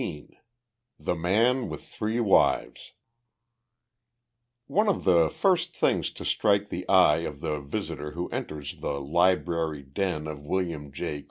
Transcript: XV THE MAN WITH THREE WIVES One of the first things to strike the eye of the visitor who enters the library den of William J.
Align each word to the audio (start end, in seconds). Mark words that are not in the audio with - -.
XV 0.01 0.35
THE 0.97 1.13
MAN 1.13 1.69
WITH 1.69 1.83
THREE 1.85 2.21
WIVES 2.21 2.93
One 4.65 4.89
of 4.89 5.03
the 5.03 5.29
first 5.29 5.75
things 5.77 6.09
to 6.13 6.25
strike 6.25 6.69
the 6.69 6.89
eye 6.89 7.17
of 7.17 7.39
the 7.41 7.59
visitor 7.59 8.13
who 8.13 8.27
enters 8.29 8.77
the 8.77 8.99
library 8.99 9.83
den 9.83 10.25
of 10.25 10.43
William 10.43 10.91
J. 10.91 11.19